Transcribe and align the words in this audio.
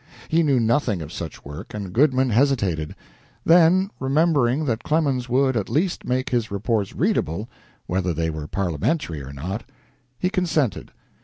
He 0.29 0.41
knew 0.41 0.59
nothing 0.59 0.99
of 1.03 1.13
such 1.13 1.45
work, 1.45 1.75
and 1.75 1.93
Goodman 1.93 2.31
hesitated. 2.31 2.95
Then, 3.45 3.91
remembering 3.99 4.65
that 4.65 4.81
Clemens 4.81 5.29
would, 5.29 5.55
at 5.55 5.69
least, 5.69 6.05
make 6.05 6.31
his 6.31 6.49
reports 6.49 6.95
readable, 6.95 7.47
whether 7.85 8.11
they 8.11 8.31
were 8.31 8.47
parliamentary 8.47 9.21
or 9.21 9.31
not, 9.31 9.63
he 10.17 10.31
consented. 10.31 10.91